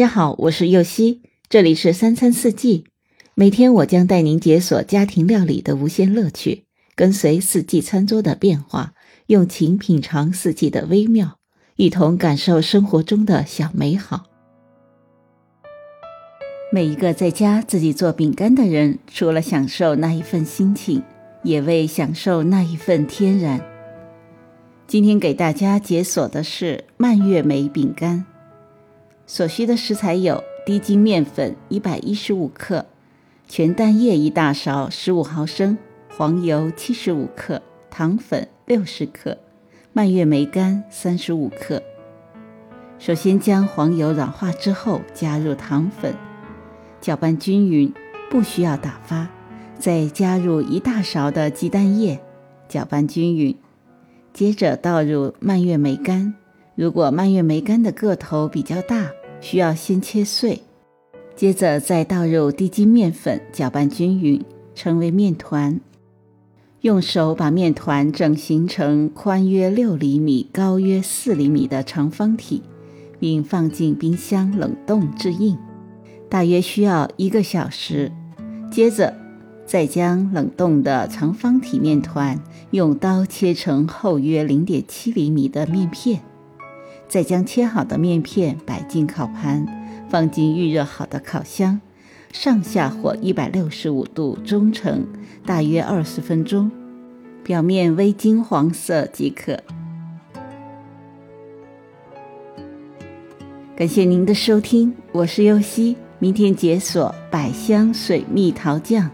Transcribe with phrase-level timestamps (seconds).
[0.00, 1.20] 大家好，我是右希，
[1.50, 2.86] 这里是三餐四季。
[3.34, 8.94] 每天我将带您解锁家庭料理的无限乐趣，跟随四季餐桌的变化，
[9.26, 11.36] 用情品尝四季的微妙，
[11.76, 14.24] 一同感受生活中的小美好。
[16.72, 21.02] 每一个在家自己做饼干的人，除了享受那一份心情，
[21.42, 23.60] 也为享受那一份天然。
[24.86, 28.24] 今天给大家解锁的是蔓越莓饼干。
[29.32, 32.84] 所需的食材有低筋面粉一百一十五克，
[33.46, 35.78] 全蛋液一大勺十五毫升，
[36.08, 39.38] 黄油七十五克，糖粉六十克，
[39.92, 41.80] 蔓越莓干三十五克。
[42.98, 46.12] 首先将黄油软化之后加入糖粉，
[47.00, 47.94] 搅拌均匀，
[48.28, 49.28] 不需要打发。
[49.78, 52.20] 再加入一大勺的鸡蛋液，
[52.68, 53.56] 搅拌均匀。
[54.32, 56.34] 接着倒入蔓越莓干，
[56.74, 59.12] 如果蔓越莓干的个头比较大。
[59.40, 60.62] 需要先切碎，
[61.34, 65.80] 接着再倒入低筋面粉，搅拌均匀，成为面团。
[66.82, 72.62] 用手把面团整形成宽约六厘米、高约四厘米的长方体，
[73.18, 75.58] 并放进冰箱冷冻制硬，
[76.28, 78.10] 大约需要一个小时。
[78.70, 79.14] 接着
[79.66, 86.20] 再将冷冻的长方体面团用刀切成厚约零点七厘米的面片。
[87.10, 89.66] 再将切好的面片摆进烤盘，
[90.08, 91.80] 放进预热好的烤箱，
[92.32, 95.04] 上下火一百六十五度中程，
[95.44, 96.70] 大约二十分钟，
[97.42, 99.58] 表面微金黄色即可。
[103.74, 109.10] 感谢您的收听，我是优西，明天解锁百香水蜜桃酱。